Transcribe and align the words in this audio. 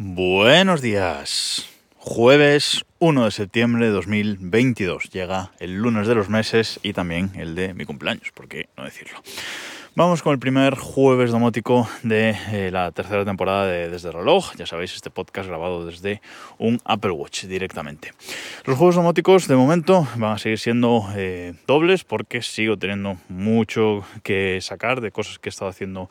Buenos 0.00 0.80
días. 0.80 1.68
Jueves 1.96 2.84
1 3.00 3.24
de 3.24 3.30
septiembre 3.32 3.86
de 3.86 3.90
2022. 3.90 5.10
Llega 5.10 5.50
el 5.58 5.74
lunes 5.74 6.06
de 6.06 6.14
los 6.14 6.28
meses 6.28 6.78
y 6.84 6.92
también 6.92 7.32
el 7.34 7.56
de 7.56 7.74
mi 7.74 7.84
cumpleaños, 7.84 8.30
¿por 8.32 8.46
qué 8.46 8.68
no 8.76 8.84
decirlo? 8.84 9.18
Vamos 9.96 10.22
con 10.22 10.34
el 10.34 10.38
primer 10.38 10.76
jueves 10.76 11.32
domótico 11.32 11.88
de 12.04 12.36
eh, 12.52 12.70
la 12.70 12.92
tercera 12.92 13.24
temporada 13.24 13.66
de 13.66 13.90
Desde 13.90 14.12
Reloj. 14.12 14.54
Ya 14.54 14.66
sabéis, 14.66 14.94
este 14.94 15.10
podcast 15.10 15.48
grabado 15.48 15.84
desde 15.84 16.22
un 16.58 16.80
Apple 16.84 17.10
Watch 17.10 17.46
directamente. 17.46 18.12
Los 18.66 18.78
juegos 18.78 18.94
domóticos 18.94 19.48
de 19.48 19.56
momento 19.56 20.06
van 20.14 20.34
a 20.34 20.38
seguir 20.38 20.60
siendo 20.60 21.08
eh, 21.16 21.54
dobles 21.66 22.04
porque 22.04 22.42
sigo 22.42 22.76
teniendo 22.76 23.16
mucho 23.28 24.04
que 24.22 24.60
sacar 24.62 25.00
de 25.00 25.10
cosas 25.10 25.40
que 25.40 25.48
he 25.48 25.50
estado 25.50 25.72
haciendo 25.72 26.08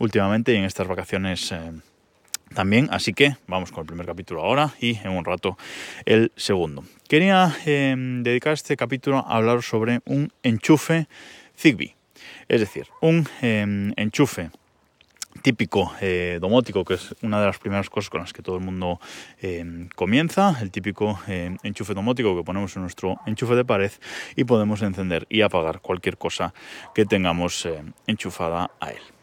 últimamente 0.00 0.52
y 0.52 0.56
en 0.56 0.64
estas 0.64 0.88
vacaciones. 0.88 1.52
Eh, 1.52 1.70
también, 2.54 2.88
así 2.90 3.12
que 3.12 3.36
vamos 3.46 3.70
con 3.70 3.82
el 3.82 3.86
primer 3.86 4.06
capítulo 4.06 4.42
ahora 4.42 4.74
y 4.80 4.96
en 4.98 5.10
un 5.10 5.24
rato 5.24 5.56
el 6.04 6.32
segundo. 6.36 6.84
Quería 7.08 7.54
dedicar 7.64 8.52
este 8.52 8.76
capítulo 8.76 9.18
a 9.18 9.36
hablar 9.36 9.62
sobre 9.62 10.00
un 10.04 10.32
enchufe 10.42 11.06
Zigbee. 11.56 11.94
Es 12.48 12.60
decir, 12.60 12.88
un 13.00 13.26
em, 13.42 13.92
enchufe 13.96 14.50
típico 15.42 15.92
eh, 16.00 16.38
domótico, 16.40 16.84
que 16.84 16.94
es 16.94 17.14
una 17.22 17.40
de 17.40 17.46
las 17.46 17.58
primeras 17.58 17.88
cosas 17.88 18.10
con 18.10 18.20
las 18.20 18.32
que 18.32 18.42
todo 18.42 18.56
el 18.56 18.64
mundo 18.64 19.00
em, 19.40 19.88
comienza, 19.94 20.56
el 20.60 20.70
típico 20.70 21.18
em, 21.28 21.56
enchufe 21.62 21.94
domótico 21.94 22.36
que 22.36 22.42
ponemos 22.42 22.74
en 22.76 22.82
nuestro 22.82 23.20
enchufe 23.26 23.54
de 23.54 23.64
pared 23.64 23.92
y 24.36 24.44
podemos 24.44 24.82
encender 24.82 25.26
y 25.30 25.42
apagar 25.42 25.80
cualquier 25.80 26.18
cosa 26.18 26.52
que 26.94 27.06
tengamos 27.06 27.66
enchufada 28.06 28.70
a 28.80 28.90
él. 28.90 29.19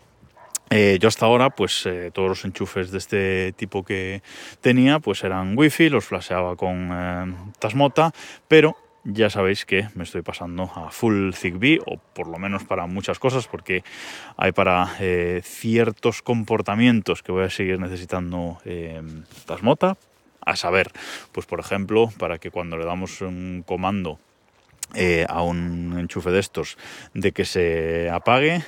Eh, 0.70 0.98
yo 1.00 1.08
hasta 1.08 1.26
ahora, 1.26 1.50
pues 1.50 1.86
eh, 1.86 2.12
todos 2.14 2.30
los 2.30 2.46
enchufes 2.46 2.92
de 2.92 2.98
este 2.98 3.54
tipo 3.54 3.84
que 3.84 4.22
tenía, 4.62 5.00
pues 5.00 5.24
eran 5.24 5.58
wifi, 5.58 5.90
los 5.90 6.06
flasheaba 6.06 6.56
con 6.56 7.54
Tasmota, 7.60 8.12
pero 8.48 8.76
ya 9.10 9.30
sabéis 9.30 9.66
que 9.66 9.88
me 9.96 10.04
estoy 10.04 10.22
pasando 10.22 10.70
a 10.76 10.92
full 10.92 11.32
Zigbee, 11.32 11.80
o 11.86 11.98
por 11.98 12.28
lo 12.28 12.38
menos 12.40 12.66
para 12.66 12.88
muchas 12.88 13.20
cosas, 13.20 13.48
porque 13.48 13.84
hay 14.36 14.52
para 14.52 14.96
eh, 15.00 15.42
ciertos 15.44 16.22
comportamientos 16.22 17.24
que 17.24 17.32
voy 17.32 17.46
a 17.46 17.50
seguir 17.50 17.80
necesitando 17.80 18.60
eh, 18.66 19.02
Tasmota, 19.46 19.98
a 20.42 20.56
saber, 20.58 20.92
pues 21.32 21.46
por 21.46 21.62
ejemplo, 21.62 22.10
para 22.18 22.38
que 22.38 22.52
cuando 22.52 22.78
le 22.78 22.86
damos 22.86 23.22
un 23.22 23.64
comando 23.66 24.20
eh, 24.94 25.26
a 25.30 25.42
un 25.42 25.98
enchufe 25.98 26.32
de 26.32 26.40
estos 26.40 26.78
de 27.14 27.32
que 27.32 27.46
se 27.46 28.10
apague 28.10 28.64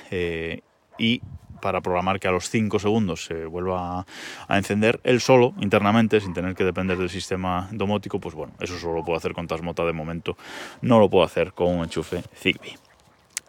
y 0.98 1.20
para 1.60 1.80
programar 1.80 2.20
que 2.20 2.28
a 2.28 2.30
los 2.30 2.48
5 2.50 2.78
segundos 2.78 3.24
se 3.24 3.44
vuelva 3.46 4.06
a, 4.48 4.56
encender 4.56 5.00
él 5.04 5.20
solo, 5.20 5.54
internamente, 5.60 6.20
sin 6.20 6.34
tener 6.34 6.54
que 6.54 6.64
depender 6.64 6.98
del 6.98 7.10
sistema 7.10 7.68
domótico, 7.72 8.20
pues 8.20 8.34
bueno, 8.34 8.52
eso 8.60 8.78
solo 8.78 8.94
lo 8.94 9.04
puedo 9.04 9.16
hacer 9.16 9.32
con 9.32 9.46
Tasmota 9.46 9.84
de 9.84 9.92
momento, 9.92 10.36
no 10.82 10.98
lo 10.98 11.08
puedo 11.08 11.24
hacer 11.24 11.52
con 11.52 11.68
un 11.68 11.84
enchufe 11.84 12.22
Zigbee. 12.36 12.78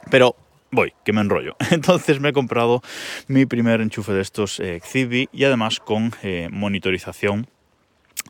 Pero 0.10 0.36
voy, 0.72 0.94
que 1.04 1.14
me 1.14 1.22
enrollo. 1.22 1.56
Entonces 1.72 2.20
me 2.20 2.30
he 2.30 2.34
comprado 2.34 2.82
mi 3.28 3.46
primer 3.46 3.82
enchufe 3.82 4.14
de 4.14 4.22
estos 4.22 4.60
eh, 4.60 4.82
Zigbee 4.84 5.30
y 5.32 5.44
además 5.44 5.80
con 5.80 6.12
eh, 6.24 6.50
monitorización 6.52 7.48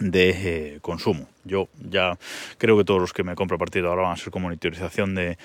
de 0.02 0.30
eh, 0.76 0.80
consumo. 0.82 1.28
Yo 1.44 1.70
ya 1.90 2.18
creo 2.58 2.78
que 2.78 2.84
todos 2.84 3.00
los 3.00 3.14
que 3.14 3.24
me 3.24 3.36
compro 3.36 3.56
a 3.56 3.60
partir 3.60 3.84
de 3.84 3.88
ahora 3.88 4.04
van 4.04 4.14
a 4.14 4.18
ser 4.18 4.32
con 4.32 4.42
monitorización 4.42 5.16
de, 5.16 5.38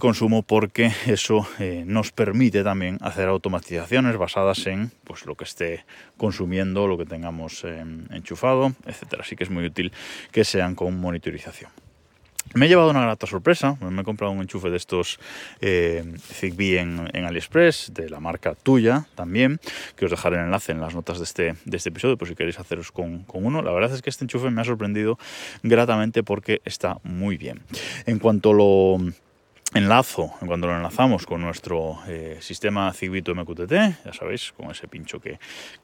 consumo 0.00 0.42
porque 0.42 0.92
eso 1.06 1.46
eh, 1.58 1.84
nos 1.86 2.12
permite 2.12 2.62
también 2.62 2.98
hacer 3.00 3.28
automatizaciones 3.28 4.16
basadas 4.16 4.66
en 4.66 4.92
pues, 5.04 5.26
lo 5.26 5.34
que 5.34 5.44
esté 5.44 5.84
consumiendo, 6.16 6.86
lo 6.86 6.96
que 6.96 7.06
tengamos 7.06 7.64
eh, 7.64 7.84
enchufado, 8.10 8.72
etcétera. 8.86 9.22
Así 9.22 9.36
que 9.36 9.44
es 9.44 9.50
muy 9.50 9.64
útil 9.64 9.92
que 10.30 10.44
sean 10.44 10.74
con 10.74 10.98
monitorización. 10.98 11.81
Me 12.54 12.66
he 12.66 12.68
llevado 12.68 12.90
una 12.90 13.00
grata 13.00 13.26
sorpresa, 13.26 13.76
me 13.80 14.02
he 14.02 14.04
comprado 14.04 14.32
un 14.32 14.42
enchufe 14.42 14.68
de 14.68 14.76
estos 14.76 15.18
eh, 15.62 16.04
Zigbee 16.20 16.78
en, 16.78 17.24
AliExpress, 17.24 17.92
de 17.94 18.10
la 18.10 18.20
marca 18.20 18.54
tuya 18.54 19.06
también, 19.14 19.58
que 19.96 20.04
os 20.04 20.10
dejaré 20.10 20.36
el 20.36 20.44
enlace 20.44 20.72
en 20.72 20.80
las 20.80 20.94
notas 20.94 21.16
de 21.18 21.24
este, 21.24 21.54
de 21.64 21.76
este 21.78 21.88
episodio, 21.88 22.18
por 22.18 22.28
si 22.28 22.34
queréis 22.34 22.58
haceros 22.58 22.92
con, 22.92 23.24
uno. 23.32 23.62
La 23.62 23.72
verdad 23.72 23.94
es 23.94 24.02
que 24.02 24.10
este 24.10 24.24
enchufe 24.24 24.50
me 24.50 24.60
ha 24.60 24.64
sorprendido 24.64 25.18
gratamente 25.62 26.22
porque 26.22 26.60
está 26.66 26.98
muy 27.04 27.38
bien. 27.38 27.62
En 28.04 28.18
cuanto 28.18 28.52
lo 28.52 28.98
enlazo, 29.72 30.32
en 30.42 30.46
cuanto 30.46 30.66
lo 30.66 30.76
enlazamos 30.76 31.24
con 31.24 31.40
nuestro 31.40 32.00
eh, 32.06 32.36
sistema 32.42 32.92
Zigbee 32.92 33.22
MQTT, 33.34 33.72
ya 34.04 34.12
sabéis, 34.12 34.52
con 34.52 34.70
ese 34.70 34.88
pincho 34.88 35.20
que, 35.20 35.38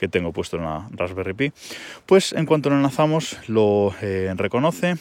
tengo 0.09 0.33
puesto 0.33 0.59
en 0.59 0.65
la 0.65 0.87
Raspberry 0.91 1.33
Pi, 1.33 1.53
pues 2.05 2.35
en 2.35 2.45
cuanto 2.45 2.69
lo 2.69 2.77
enlazamos 2.77 3.39
lo 3.49 3.95
eh, 4.03 4.31
reconoce 4.37 4.97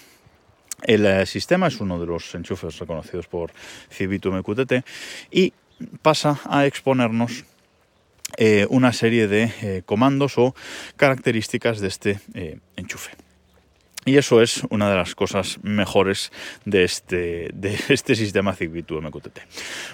el 0.84 1.06
eh, 1.06 1.26
sistema 1.26 1.68
es 1.68 1.80
uno 1.80 2.00
de 2.00 2.06
los 2.06 2.34
enchufes 2.36 2.78
reconocidos 2.80 3.28
por 3.28 3.52
Cibito 3.92 4.32
MQTT 4.32 4.86
y 5.32 5.54
pasa 6.02 6.40
a 6.46 6.66
exponernos 6.66 7.46
eh, 8.38 8.68
una 8.70 8.94
serie 8.94 9.28
de 9.28 9.52
eh, 9.62 9.82
comandos 9.86 10.38
o 10.38 10.54
características 10.96 11.80
de 11.80 11.88
este 11.88 12.20
enchufe. 12.76 13.27
Y 14.08 14.16
eso 14.16 14.42
es 14.42 14.64
una 14.70 14.90
de 14.90 14.96
las 14.96 15.16
cosas 15.16 15.60
mejores 15.64 16.32
de 16.64 16.86
este, 16.86 17.50
de 17.54 17.78
este 17.90 18.16
sistema 18.16 18.54
Zigbee 18.54 18.86
MQTT. 18.90 19.40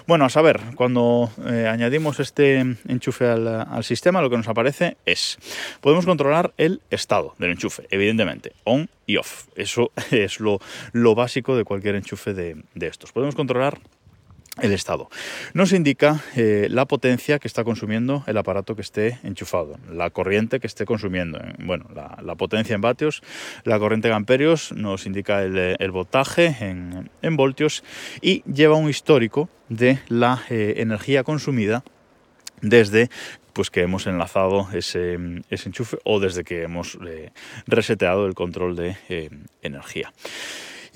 Bueno, 0.06 0.24
a 0.24 0.30
saber, 0.30 0.60
cuando 0.76 1.32
eh, 1.44 1.66
añadimos 1.66 2.20
este 2.20 2.60
enchufe 2.86 3.26
al, 3.26 3.82
sistema, 3.82 4.22
lo 4.22 4.30
que 4.30 4.36
nos 4.36 4.46
aparece 4.46 4.96
es, 5.04 5.36
podemos 5.80 6.06
controlar 6.06 6.54
el 6.58 6.80
estado 6.90 7.34
del 7.38 7.50
enchufe, 7.50 7.88
evidentemente, 7.90 8.52
on 8.62 8.88
y 9.04 9.16
off. 9.16 9.48
Eso 9.56 9.90
es 10.12 10.38
lo, 10.38 10.60
lo 10.92 11.16
básico 11.16 11.56
de 11.56 11.64
cualquier 11.64 11.96
enchufe 11.96 12.34
de, 12.34 12.62
de 12.76 12.86
estos. 12.86 13.10
Podemos 13.10 13.34
controlar 13.34 13.80
el 14.60 14.72
estado. 14.72 15.08
Nos 15.52 15.72
indica 15.72 16.22
eh, 16.36 16.68
la 16.70 16.86
potencia 16.86 17.38
que 17.38 17.48
está 17.48 17.64
consumiendo 17.64 18.22
el 18.26 18.36
aparato 18.36 18.76
que 18.76 18.82
esté 18.82 19.18
enchufado, 19.24 19.78
la 19.90 20.10
corriente 20.10 20.60
que 20.60 20.66
esté 20.66 20.84
consumiendo. 20.84 21.40
Bueno, 21.58 21.86
la, 21.94 22.34
potencia 22.36 22.74
en 22.74 22.80
vatios, 22.80 23.22
la 23.64 23.78
corriente 23.78 24.08
en 24.08 24.14
amperios, 24.14 24.72
nos 24.72 25.06
indica 25.06 25.42
el, 25.42 25.90
voltaje 25.90 26.56
en, 26.60 27.36
voltios 27.36 27.82
y 28.20 28.42
lleva 28.42 28.76
un 28.76 28.88
histórico 28.88 29.48
de 29.68 29.98
la 30.08 30.42
eh, 30.50 30.74
energía 30.76 31.24
consumida 31.24 31.82
desde 32.60 33.10
pues 33.52 33.70
que 33.70 33.82
hemos 33.82 34.06
enlazado 34.06 34.68
ese, 34.72 35.14
enchufe 35.48 35.98
o 36.04 36.18
desde 36.18 36.42
que 36.42 36.62
hemos 36.62 36.98
eh, 37.06 37.30
reseteado 37.66 38.26
el 38.26 38.34
control 38.34 38.74
de 38.74 38.96
energía. 39.62 40.12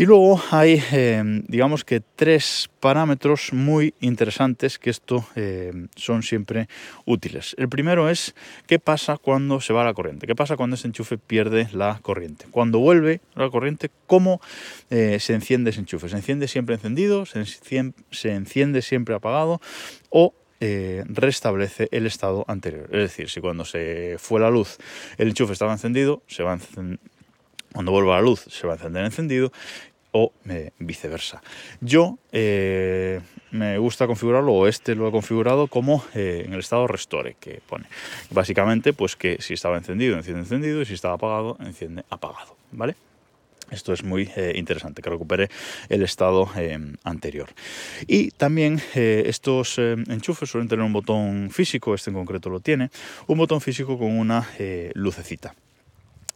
Y 0.00 0.06
luego 0.06 0.40
hay, 0.52 0.80
eh, 0.92 1.42
digamos 1.48 1.84
que 1.84 2.00
tres 2.00 2.70
parámetros 2.78 3.52
muy 3.52 3.94
interesantes 3.98 4.78
que 4.78 4.90
esto 4.90 5.26
eh, 5.34 5.72
son 5.96 6.22
siempre 6.22 6.68
útiles. 7.04 7.56
El 7.58 7.68
primero 7.68 8.08
es 8.08 8.36
qué 8.68 8.78
pasa 8.78 9.16
cuando 9.16 9.60
se 9.60 9.72
va 9.72 9.82
la 9.82 9.94
corriente, 9.94 10.28
qué 10.28 10.36
pasa 10.36 10.56
cuando 10.56 10.76
ese 10.76 10.86
enchufe 10.86 11.18
pierde 11.18 11.68
la 11.72 11.98
corriente. 12.00 12.46
Cuando 12.52 12.78
vuelve 12.78 13.20
la 13.34 13.50
corriente, 13.50 13.90
¿cómo 14.06 14.40
eh, 14.88 15.18
se 15.18 15.34
enciende 15.34 15.70
ese 15.70 15.80
enchufe? 15.80 16.08
¿Se 16.08 16.14
enciende 16.14 16.46
siempre 16.46 16.76
encendido? 16.76 17.26
¿Se 17.26 17.40
enciende, 18.30 18.82
siempre 18.82 19.16
apagado? 19.16 19.60
¿O 20.10 20.32
restablece 20.60 21.88
el 21.92 22.06
estado 22.06 22.44
anterior. 22.48 22.86
Es 22.86 22.98
decir, 22.98 23.30
si 23.30 23.40
cuando 23.40 23.64
se 23.64 24.16
fue 24.18 24.40
la 24.40 24.50
luz 24.50 24.78
el 25.16 25.28
enchufe 25.28 25.52
estaba 25.52 25.72
encendido, 25.72 26.22
se 26.26 26.42
va 26.42 26.54
a 26.54 26.58
cuando 27.78 27.92
vuelva 27.92 28.16
la 28.16 28.22
luz 28.22 28.40
se 28.40 28.66
va 28.66 28.72
a 28.72 28.76
encender 28.76 29.04
encendido 29.04 29.52
o 30.10 30.32
eh, 30.48 30.72
viceversa. 30.80 31.40
Yo 31.80 32.18
eh, 32.32 33.20
me 33.52 33.78
gusta 33.78 34.08
configurarlo, 34.08 34.52
o 34.52 34.66
este 34.66 34.96
lo 34.96 35.06
he 35.06 35.12
configurado 35.12 35.68
como 35.68 36.04
eh, 36.12 36.42
en 36.44 36.54
el 36.54 36.58
estado 36.58 36.88
restore, 36.88 37.36
que 37.38 37.60
pone. 37.68 37.86
Básicamente, 38.30 38.92
pues 38.92 39.14
que 39.14 39.40
si 39.40 39.54
estaba 39.54 39.76
encendido, 39.76 40.16
enciende 40.16 40.40
encendido, 40.40 40.82
y 40.82 40.86
si 40.86 40.94
estaba 40.94 41.14
apagado, 41.14 41.56
enciende 41.60 42.04
apagado, 42.10 42.56
¿vale? 42.72 42.96
Esto 43.70 43.92
es 43.92 44.02
muy 44.02 44.28
interesante, 44.56 45.00
que 45.00 45.10
recupere 45.10 45.48
el 45.88 46.02
estado 46.02 46.50
anterior. 47.04 47.50
Y 48.08 48.32
también 48.32 48.82
estos 48.94 49.78
enchufes 49.78 50.50
suelen 50.50 50.68
tener 50.68 50.84
un 50.84 50.92
botón 50.94 51.50
físico, 51.52 51.94
este 51.94 52.10
en 52.10 52.16
concreto 52.16 52.50
lo 52.50 52.58
tiene, 52.58 52.90
un 53.28 53.38
botón 53.38 53.60
físico 53.60 53.96
con 53.98 54.18
una 54.18 54.48
lucecita. 54.94 55.54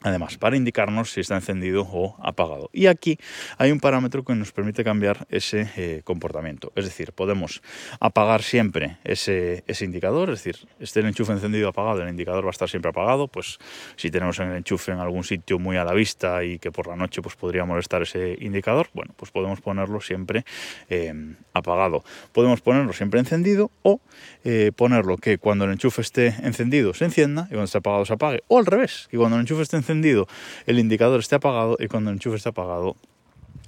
Además, 0.02 0.38
para 0.38 0.56
indicarnos 0.56 1.12
si 1.12 1.20
está 1.20 1.36
encendido 1.36 1.82
o 1.90 2.16
apagado. 2.20 2.70
Y 2.72 2.86
aquí 2.86 3.18
hay 3.58 3.70
un 3.70 3.80
parámetro 3.80 4.24
que 4.24 4.34
nos 4.34 4.52
permite 4.52 4.84
cambiar 4.84 5.26
ese 5.30 5.70
eh, 5.76 6.02
comportamiento. 6.04 6.72
Es 6.74 6.84
decir, 6.84 7.12
podemos 7.12 7.62
apagar 8.00 8.42
siempre 8.42 8.98
ese, 9.04 9.64
indicador, 9.80 10.30
es 10.30 10.44
decir, 10.44 10.68
esté 10.80 11.00
el 11.00 11.06
enchufe 11.06 11.32
encendido 11.32 11.68
o 11.68 11.70
apagado, 11.70 12.02
el 12.02 12.08
indicador 12.08 12.44
va 12.44 12.50
a 12.50 12.52
estar 12.52 12.68
siempre 12.68 12.90
apagado, 12.90 13.28
pues 13.28 13.58
si 13.96 14.10
tenemos 14.10 14.38
el 14.38 14.52
enchufe 14.52 14.92
en 14.92 14.98
algún 14.98 15.24
sitio 15.24 15.58
muy 15.58 15.76
a 15.76 15.84
la 15.84 15.92
vista 15.92 16.44
y 16.44 16.58
que 16.58 16.70
por 16.70 16.86
la 16.86 16.96
noche 16.96 17.22
pues, 17.22 17.36
podría 17.36 17.64
molestar 17.64 18.02
ese 18.02 18.36
indicador, 18.40 18.88
bueno, 18.94 19.14
pues 19.16 19.30
podemos 19.30 19.60
ponerlo 19.60 20.00
siempre 20.00 20.44
eh, 20.88 21.12
apagado. 21.52 22.04
Podemos 22.32 22.60
ponerlo 22.60 22.92
siempre 22.92 23.20
encendido 23.20 23.70
o 23.82 24.00
eh, 24.44 24.72
ponerlo 24.74 25.16
que 25.16 25.38
cuando 25.38 25.64
el 25.64 25.72
enchufe 25.72 26.02
esté 26.02 26.34
encendido 26.42 26.94
se 26.94 27.04
encienda 27.04 27.44
y 27.46 27.50
cuando 27.50 27.64
esté 27.64 27.78
apagado 27.78 28.04
se 28.04 28.12
apague, 28.12 28.42
o 28.48 28.58
al 28.58 28.66
revés, 28.66 29.08
que 29.10 29.16
cuando 29.16 29.36
el 29.36 29.42
enchufe 29.42 29.62
esté 29.62 29.76
encendido 29.76 29.91
el 30.00 30.78
indicador 30.78 31.20
esté 31.20 31.36
apagado 31.36 31.76
y 31.78 31.88
cuando 31.88 32.10
el 32.10 32.16
enchufe 32.16 32.36
está 32.36 32.50
apagado, 32.50 32.96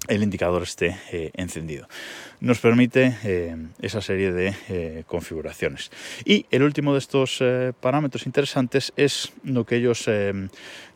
el 0.09 0.23
indicador 0.23 0.63
esté 0.63 0.97
eh, 1.13 1.31
encendido. 1.35 1.89
Nos 2.41 2.59
permite 2.59 3.17
eh, 3.25 3.57
esa 3.81 4.01
serie 4.01 4.33
de 4.33 4.55
eh, 4.69 5.05
configuraciones. 5.07 5.91
Y 6.25 6.47
el 6.51 6.63
último 6.63 6.93
de 6.93 6.99
estos 6.99 7.43
parámetros 7.81 8.27
interesantes 8.27 8.93
es 8.97 9.33
lo 9.45 9.65
que 9.65 9.77
ellos 9.77 10.09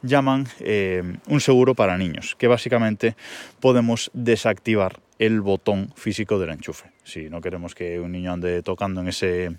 llaman 0.02 0.46
un 1.26 1.40
seguro 1.40 1.74
para 1.74 1.96
niños, 1.96 2.36
que 2.38 2.48
básicamente 2.48 3.16
podemos 3.60 4.10
desactivar 4.12 5.00
el 5.18 5.40
botón 5.40 5.92
físico 5.96 6.38
del 6.38 6.50
enchufe. 6.50 6.90
Si 7.02 7.30
no 7.30 7.40
queremos 7.40 7.74
que 7.74 7.98
un 7.98 8.12
niño 8.12 8.32
ande 8.32 8.62
tocando 8.62 9.00
en 9.00 9.08
ese 9.08 9.56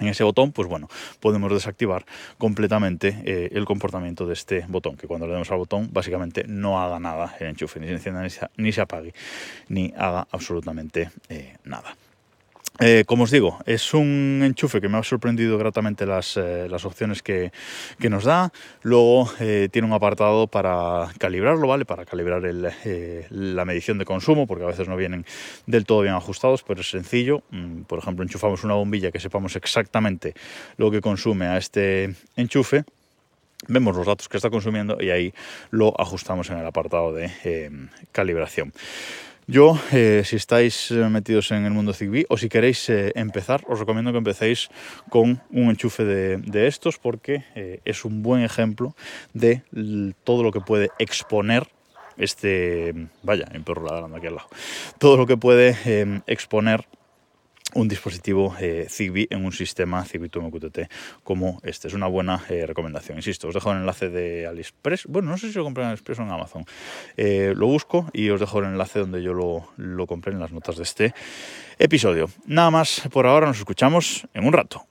en 0.00 0.08
ese 0.08 0.24
botón, 0.24 0.52
pues 0.52 0.68
bueno, 0.68 0.88
podemos 1.20 1.52
desactivar 1.52 2.04
completamente 2.38 3.22
eh, 3.24 3.50
el 3.52 3.64
comportamiento 3.64 4.26
de 4.26 4.34
este 4.34 4.64
botón, 4.68 4.96
que 4.96 5.06
cuando 5.06 5.26
le 5.26 5.32
demos 5.32 5.50
al 5.50 5.58
botón 5.58 5.90
básicamente 5.92 6.44
no 6.46 6.82
haga 6.82 6.98
nada 6.98 7.36
el 7.40 7.48
enchufe, 7.48 7.80
ni 7.80 7.86
se 7.86 7.94
encienda, 7.94 8.22
ni 8.56 8.72
se, 8.72 8.80
apague, 8.80 9.14
ni 9.68 9.92
haga 9.96 10.26
absolutamente 10.30 11.10
eh, 11.28 11.56
nada. 11.64 11.94
Eh, 12.84 13.04
como 13.06 13.22
os 13.22 13.30
digo, 13.30 13.60
es 13.64 13.94
un 13.94 14.42
enchufe 14.42 14.80
que 14.80 14.88
me 14.88 14.98
ha 14.98 15.04
sorprendido 15.04 15.56
gratamente 15.56 16.04
las, 16.04 16.36
eh, 16.36 16.66
las 16.68 16.84
opciones 16.84 17.22
que, 17.22 17.52
que, 18.00 18.10
nos 18.10 18.24
da. 18.24 18.52
Luego 18.82 19.30
eh, 19.38 19.68
tiene 19.70 19.86
un 19.86 19.94
apartado 19.94 20.48
para 20.48 21.06
calibrarlo, 21.18 21.68
¿vale? 21.68 21.84
Para 21.84 22.04
calibrar 22.04 22.42
la 22.42 23.64
medición 23.64 23.98
de 23.98 24.04
consumo, 24.04 24.48
porque 24.48 24.64
a 24.64 24.66
veces 24.66 24.88
no 24.88 24.96
vienen 24.96 25.24
del 25.66 25.86
todo 25.86 26.00
bien 26.00 26.14
ajustados, 26.14 26.64
pero 26.64 26.80
es 26.80 26.90
sencillo. 26.90 27.44
Mm, 27.50 27.82
por 27.82 28.00
ejemplo, 28.00 28.24
enchufamos 28.24 28.64
una 28.64 28.74
bombilla 28.74 29.12
que 29.12 29.20
sepamos 29.20 29.54
exactamente 29.54 30.34
lo 30.76 30.90
que 30.90 31.00
consume 31.00 31.46
a 31.46 31.58
este 31.58 32.16
enchufe 32.34 32.84
vemos 33.68 33.94
los 33.94 34.04
datos 34.04 34.28
que 34.28 34.38
está 34.38 34.50
consumiendo 34.50 34.98
y 35.00 35.10
ahí 35.10 35.32
lo 35.70 35.94
ajustamos 35.96 36.50
en 36.50 36.58
el 36.58 36.66
apartado 36.66 37.12
de 37.12 37.30
calibración. 38.10 38.72
Yo, 39.52 39.78
eh, 39.92 40.22
si 40.24 40.36
estáis 40.36 40.90
eh, 40.90 40.94
metidos 41.10 41.50
en 41.50 41.66
el 41.66 41.72
mundo 41.72 41.92
Zigbee 41.92 42.24
o 42.30 42.38
si 42.38 42.48
queréis 42.48 42.88
eh, 42.88 43.12
empezar, 43.14 43.62
os 43.68 43.78
recomiendo 43.78 44.10
que 44.10 44.16
empecéis 44.16 44.70
con 45.10 45.42
un 45.50 45.68
enchufe 45.68 46.06
de, 46.06 46.66
estos 46.66 46.96
porque 46.96 47.44
es 47.84 48.06
un 48.06 48.22
buen 48.22 48.44
ejemplo 48.44 48.96
de 49.34 49.60
todo 50.24 50.42
lo 50.42 50.52
que 50.52 50.60
puede 50.60 50.88
exponer 50.98 51.68
este, 52.16 52.94
vaya, 53.22 53.44
mi 53.52 53.58
perro 53.58 53.84
ladrando 53.84 54.16
aquí 54.16 54.28
al 54.28 54.36
lado, 54.36 54.48
todo 54.98 55.18
lo 55.18 55.26
que 55.26 55.36
puede 55.36 56.22
exponer 56.26 56.86
un 57.74 57.88
dispositivo 57.88 58.54
eh, 58.60 58.86
Zigbee 58.88 59.28
en 59.30 59.44
un 59.44 59.52
sistema 59.52 60.04
Zigbee 60.04 60.28
to 60.28 60.40
MQTT 60.40 60.78
como 61.22 61.60
este. 61.62 61.88
Es 61.88 61.94
una 61.94 62.06
buena 62.06 62.44
eh, 62.48 62.66
recomendación. 62.66 63.18
Insisto, 63.18 63.48
os 63.48 63.54
dejo 63.54 63.72
el 63.72 63.78
enlace 63.78 64.08
de 64.08 64.46
AliExpress. 64.46 65.06
Bueno, 65.06 65.30
no 65.30 65.38
sé 65.38 65.50
si 65.50 65.58
lo 65.58 65.64
compré 65.64 65.82
en 65.82 65.88
AliExpress 65.88 66.18
o 66.20 66.22
en 66.22 66.30
Amazon. 66.30 66.64
Eh, 67.16 67.52
lo 67.56 67.66
busco 67.66 68.08
y 68.12 68.30
os 68.30 68.40
dejo 68.40 68.60
el 68.60 68.66
enlace 68.66 69.00
donde 69.00 69.22
yo 69.22 69.34
lo, 69.34 69.68
lo 69.76 70.06
compré 70.06 70.32
en 70.32 70.40
las 70.40 70.52
notas 70.52 70.76
de 70.76 70.82
este 70.84 71.14
episodio. 71.78 72.30
Nada 72.46 72.70
más 72.70 73.02
por 73.10 73.26
ahora, 73.26 73.46
nos 73.46 73.58
escuchamos 73.58 74.26
en 74.34 74.46
un 74.46 74.52
rato. 74.52 74.80